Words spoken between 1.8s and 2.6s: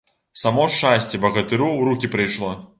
рукі прыйшло.